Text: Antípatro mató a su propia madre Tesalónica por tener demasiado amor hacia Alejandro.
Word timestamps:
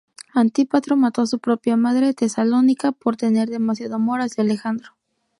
Antípatro 0.33 0.95
mató 0.97 1.21
a 1.21 1.27
su 1.27 1.37
propia 1.37 1.77
madre 1.77 2.15
Tesalónica 2.15 2.91
por 2.91 3.17
tener 3.17 3.49
demasiado 3.51 3.97
amor 3.97 4.21
hacia 4.21 4.43
Alejandro. 4.43 4.93